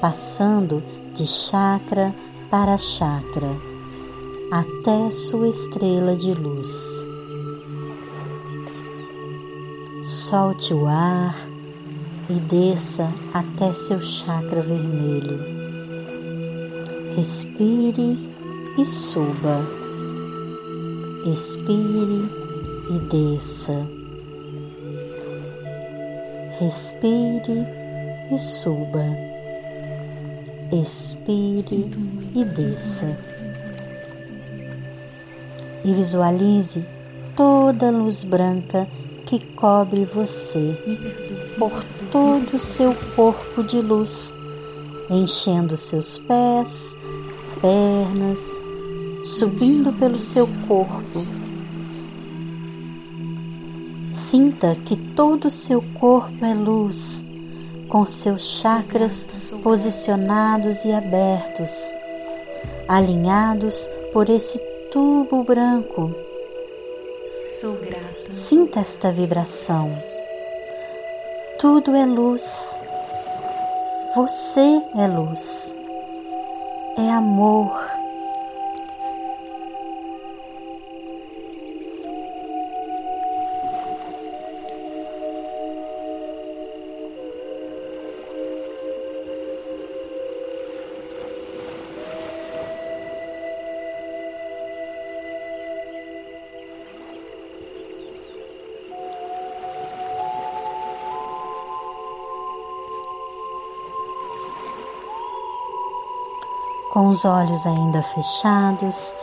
passando 0.00 0.82
de 1.14 1.26
chakra 1.26 2.14
para 2.48 2.78
chakra 2.78 3.71
até 4.52 5.10
sua 5.12 5.48
estrela 5.48 6.14
de 6.14 6.34
luz. 6.34 7.02
Solte 10.04 10.74
o 10.74 10.86
ar 10.86 11.34
e 12.28 12.34
desça 12.34 13.10
até 13.32 13.72
seu 13.72 13.98
chakra 14.02 14.60
vermelho. 14.60 15.40
Respire 17.16 18.18
e 18.76 18.84
suba. 18.84 19.66
Expire 21.24 22.28
e 22.90 23.00
desça. 23.08 23.88
Respire 26.60 27.66
e 28.30 28.38
suba. 28.38 29.32
expire 30.70 31.90
e 32.34 32.44
desça. 32.44 33.16
E 35.84 35.92
visualize 35.94 36.86
toda 37.36 37.88
a 37.88 37.90
luz 37.90 38.22
branca 38.22 38.88
que 39.26 39.40
cobre 39.54 40.04
você 40.04 40.76
por 41.58 41.72
todo 42.10 42.56
o 42.56 42.58
seu 42.58 42.94
corpo 43.16 43.62
de 43.64 43.80
luz, 43.80 44.34
enchendo 45.08 45.76
seus 45.76 46.18
pés, 46.18 46.96
pernas, 47.60 48.40
subindo 49.22 49.92
pelo 49.94 50.18
seu 50.18 50.46
corpo. 50.68 51.24
Sinta 54.12 54.76
que 54.84 54.96
todo 54.96 55.46
o 55.46 55.50
seu 55.50 55.82
corpo 55.98 56.44
é 56.44 56.54
luz 56.54 57.24
com 57.88 58.06
seus 58.06 58.42
chakras 58.42 59.26
posicionados 59.62 60.84
e 60.84 60.92
abertos, 60.92 61.72
alinhados 62.88 63.88
por 64.12 64.28
esse 64.28 64.58
tubo 64.92 65.42
branco. 65.42 66.14
Sinta 68.28 68.80
esta 68.80 69.10
vibração. 69.10 69.90
Tudo 71.58 71.96
é 71.96 72.04
luz. 72.04 72.78
Você 74.14 74.82
é 74.94 75.08
luz. 75.08 75.78
É 76.98 77.10
amor. 77.10 78.01
Os 107.12 107.24
olhos 107.26 107.66
ainda 107.66 108.00
fechados, 108.02 109.14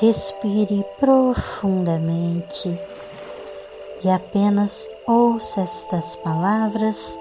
respire 0.00 0.84
profundamente 0.98 2.80
e 4.02 4.10
apenas 4.10 4.88
ouça 5.06 5.60
estas 5.60 6.16
palavras 6.16 7.18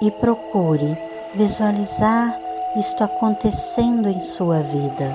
e 0.00 0.10
procure 0.10 0.96
visualizar 1.34 2.38
isto 2.76 3.04
acontecendo 3.04 4.08
em 4.08 4.20
sua 4.20 4.60
vida. 4.60 5.14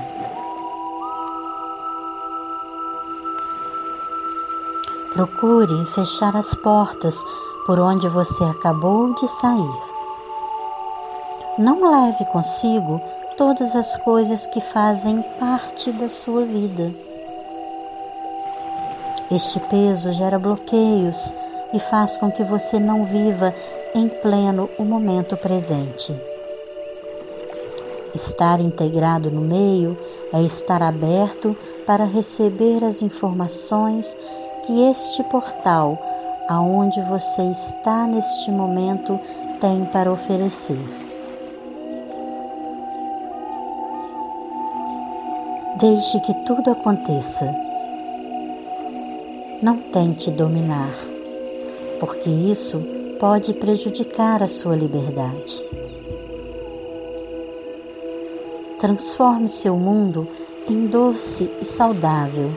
Procure 5.13 5.86
fechar 5.88 6.36
as 6.36 6.53
portas 6.55 7.15
por 7.65 7.79
onde 7.79 8.07
você 8.10 8.43
acabou 8.43 9.13
de 9.15 9.27
sair. 9.27 9.81
Não 11.57 11.89
leve 11.91 12.23
consigo 12.25 13.01
todas 13.41 13.75
as 13.75 13.97
coisas 13.97 14.45
que 14.45 14.62
fazem 14.62 15.19
parte 15.39 15.91
da 15.93 16.08
sua 16.08 16.45
vida. 16.45 16.91
Este 19.32 19.60
peso 19.62 20.13
gera 20.13 20.38
bloqueios 20.38 21.34
e 21.73 21.80
faz 21.80 22.17
com 22.17 22.32
que 22.32 22.43
você 22.43 22.80
não 22.80 23.04
viva 23.04 23.51
em 23.95 24.08
pleno 24.08 24.69
o 24.77 24.84
momento 24.84 25.36
presente. 25.36 26.15
Estar 28.13 28.60
integrado 28.60 29.32
no 29.32 29.41
meio 29.41 29.97
é 30.32 30.43
estar 30.43 30.84
aberto 30.84 31.58
para 31.88 32.06
receber 32.06 32.84
as 32.84 33.01
informações 33.01 34.15
que 34.67 34.84
este 34.84 35.23
portal, 35.23 35.97
aonde 36.47 37.01
você 37.10 37.41
está 37.49 38.06
neste 38.06 38.51
momento, 38.51 39.19
tem 39.60 39.84
para 39.86 40.12
oferecer. 40.12 41.01
Deixe 45.82 46.20
que 46.20 46.34
tudo 46.46 46.70
aconteça. 46.70 47.44
Não 49.63 49.78
tente 49.78 50.30
dominar, 50.30 50.94
porque 52.00 52.30
isso 52.30 52.80
pode 53.20 53.52
prejudicar 53.56 54.44
a 54.44 54.48
sua 54.48 54.76
liberdade. 54.76 55.65
Transforme 58.78 59.50
seu 59.50 59.76
mundo 59.76 60.28
em 60.70 60.86
doce 60.86 61.50
e 61.60 61.65
saudável, 61.65 62.52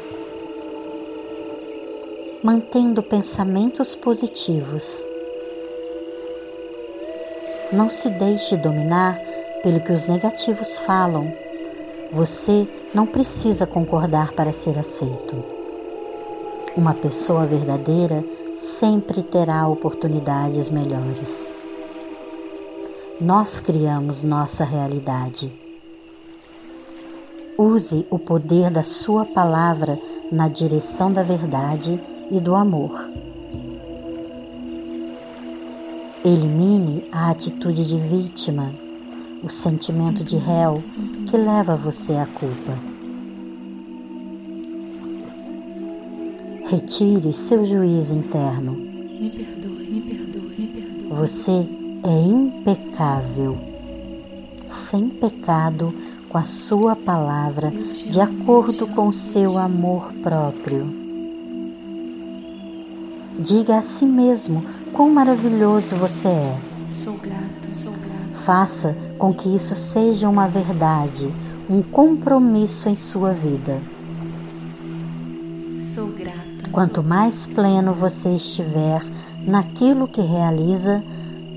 mantendo 2.43 3.03
pensamentos 3.03 3.95
positivos. 3.95 5.03
Não 7.73 7.89
se 7.89 8.11
deixe 8.11 8.55
dominar 8.59 9.19
pelo 9.63 9.81
que 9.81 9.93
os 9.93 10.07
negativos 10.07 10.77
falam 10.81 11.44
você 12.15 12.69
não 12.95 13.07
precisa 13.07 13.67
concordar 13.67 14.33
para 14.35 14.53
ser 14.53 14.79
aceito. 14.79 15.43
Uma 16.77 16.95
pessoa 16.95 17.45
verdadeira 17.45 18.25
sempre 18.57 19.21
terá 19.21 19.67
oportunidades 19.67 20.71
melhores. 20.71 21.51
Nós 23.21 23.59
criamos 23.59 24.23
nossa 24.23 24.63
realidade. 24.63 25.53
Use 27.59 28.07
o 28.09 28.19
poder 28.19 28.71
da 28.71 28.85
sua 28.85 29.25
palavra 29.25 29.99
na 30.31 30.47
direção 30.47 31.13
da 31.13 31.23
verdade 31.23 32.01
e 32.31 32.41
do 32.41 32.55
amor. 32.55 33.09
Elimine 36.25 37.09
a 37.11 37.31
atitude 37.31 37.85
de 37.87 37.99
vítima 37.99 38.84
o 39.45 39.51
sentimento 39.51 40.25
de 40.25 40.39
réu 40.39 40.83
que 41.29 41.37
leva 41.37 41.77
você 41.77 42.15
à 42.15 42.25
culpa. 42.25 42.79
Retire 46.65 47.31
seu 47.35 47.63
juízo 47.63 48.15
interno. 48.15 48.73
Me 48.73 49.29
perdoe, 49.29 49.87
me 49.87 50.01
perdoe, 50.01 50.55
me 50.57 50.67
perdoe. 50.67 51.09
Você 51.11 51.69
é 52.03 52.23
impecável, 52.27 53.59
sem 54.67 55.11
pecado, 55.11 55.95
com 56.31 56.39
a 56.39 56.45
sua 56.45 56.97
palavra, 56.97 57.71
de 57.71 58.21
acordo 58.21 58.87
com 58.89 59.09
o 59.09 59.13
seu 59.13 59.59
amor 59.59 60.11
próprio. 60.23 60.91
Diga 63.39 63.77
a 63.77 63.83
si 63.83 64.07
mesmo 64.07 64.65
quão 64.93 65.11
maravilhoso 65.11 65.97
você 65.97 66.29
é. 66.29 66.74
Faça 68.45 68.95
com 69.19 69.33
que 69.33 69.49
isso 69.49 69.75
seja 69.75 70.29
uma 70.29 70.47
verdade, 70.47 71.33
um 71.69 71.81
compromisso 71.81 72.91
em 72.91 72.95
sua 72.95 73.33
vida. 73.33 73.81
Sou 75.81 76.09
grata. 76.09 76.69
Quanto 76.71 77.03
mais 77.03 77.47
pleno 77.47 77.95
você 77.95 78.35
estiver 78.35 79.03
naquilo 79.47 80.07
que 80.07 80.21
realiza, 80.21 81.03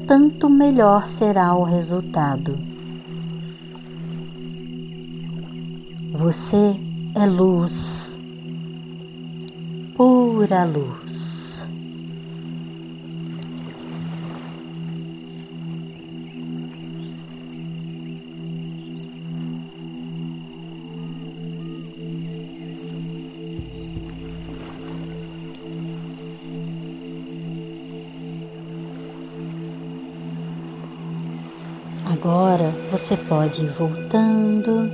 tanto 0.08 0.50
melhor 0.50 1.08
será 1.08 1.54
o 1.56 1.64
resultado. 1.64 2.58
Você 6.14 6.80
é 7.16 7.26
luz, 7.26 8.18
pura 9.98 10.64
luz. 10.64 11.57
Você 32.98 33.16
pode 33.16 33.64
ir 33.64 33.70
voltando, 33.74 34.92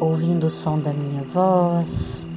ouvindo 0.00 0.48
o 0.48 0.50
som 0.50 0.80
da 0.80 0.92
minha 0.92 1.22
voz. 1.22 2.28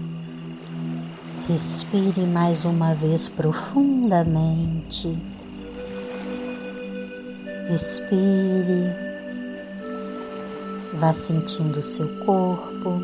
Respire 1.48 2.22
mais 2.28 2.64
uma 2.64 2.94
vez 2.94 3.28
profundamente. 3.28 5.18
Respire. 7.68 8.94
Vá 11.00 11.12
sentindo 11.12 11.80
o 11.80 11.84
seu 11.84 12.08
corpo. 12.24 13.02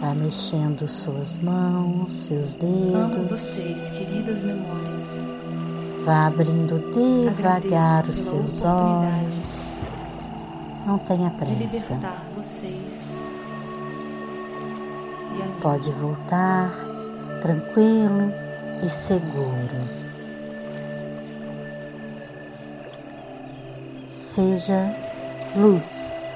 Vá 0.00 0.12
mexendo 0.12 0.88
suas 0.88 1.36
mãos, 1.36 2.12
seus 2.12 2.56
dedos. 2.56 2.94
Amo 2.94 3.28
vocês, 3.28 3.92
queridas 3.92 4.42
memórias. 4.42 5.41
Vá 6.04 6.26
abrindo 6.26 6.80
devagar 6.90 8.04
os 8.08 8.18
seus 8.18 8.64
olhos. 8.64 9.80
Não 10.84 10.98
tenha 10.98 11.30
pressa. 11.30 11.96
Pode 15.60 15.92
voltar 15.92 16.72
tranquilo 17.40 18.32
e 18.84 18.88
seguro. 18.88 20.02
Seja 24.12 24.92
luz. 25.54 26.32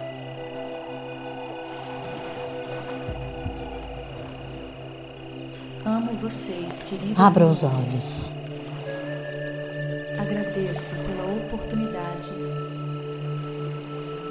Amo 5.84 6.12
vocês, 6.20 6.84
queridos. 6.84 7.18
Abra 7.18 7.46
os 7.46 7.64
olhos. 7.64 8.35
Agradeço 10.66 10.96
pela 10.96 11.24
oportunidade 11.24 12.32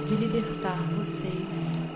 de 0.06 0.16
libertar 0.16 0.78
vocês 0.98 1.95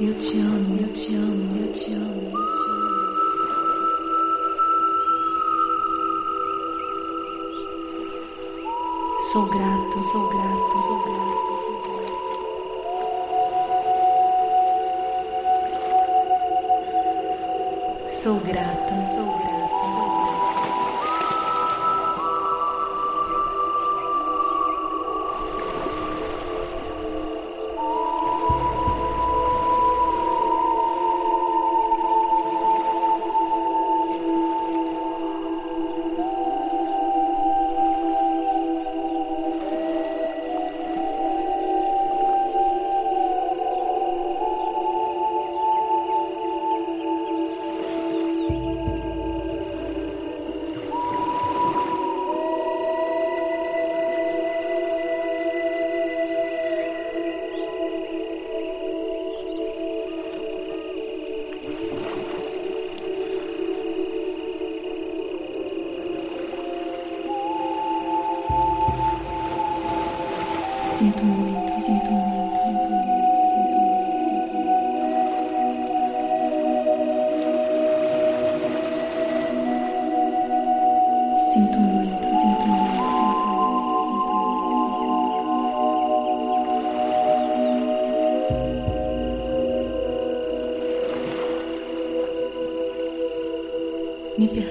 Eu 0.00 0.14
te 0.14 0.38
amo, 0.38 0.78
eu 0.80 0.92
te 0.92 1.12
amo, 1.16 1.56
eu 1.58 1.72
te 1.72 1.92
amo, 1.92 2.30
eu 2.32 2.52
te 2.52 2.70
amo. 2.70 2.88
Sou 9.32 9.44
grato, 9.46 10.00
sou 10.00 10.28
grato, 10.28 10.78
sou 10.86 10.98
grato, 11.02 11.52
sou 11.64 11.78
grato. 11.82 12.14
Sou 18.08 18.38
grata, 18.38 18.94
sou 19.14 19.26
grata, 19.26 19.88
sou 19.88 20.06
grata. 20.06 20.17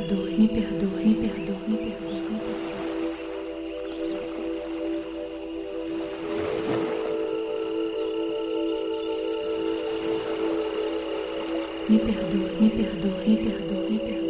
Perdoe, 0.08 0.38
me 0.38 0.48
perdoe, 0.48 1.04
me 1.04 1.14
perdoe, 1.16 1.58
me 1.68 1.78
perdoe, 1.78 2.22
me 2.30 2.40
perdoe. 2.40 2.78
Me 11.90 11.98
perdoe, 12.00 12.52
me 12.60 12.70
perdoe, 12.70 13.28
me 13.28 13.36
perdoe, 13.38 13.90
me 13.90 14.00
perdoe, 14.00 14.28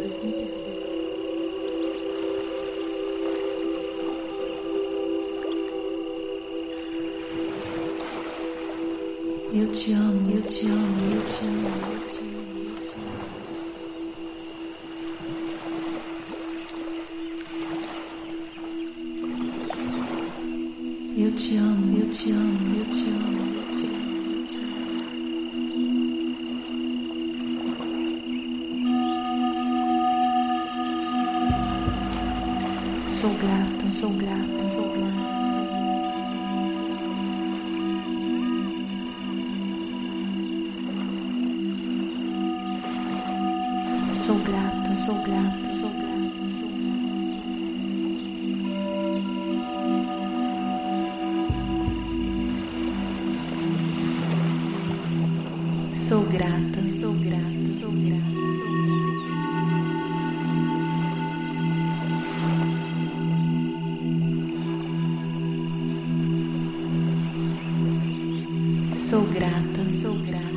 eu 9.52 9.66
te 9.72 9.92
amo, 9.92 10.30
eu 10.30 10.42
te 10.42 10.66
amo, 10.66 11.14
eu 11.14 11.22
te 11.22 11.44
amo, 11.46 11.97
Sou 33.18 33.34
grato, 33.34 33.88
sou 33.88 34.12
grato, 34.12 34.64
sou 34.64 34.88
grato, 45.14 46.07
Sou 69.08 69.22
grata, 69.22 69.88
sou 70.02 70.12
grata, 70.16 70.47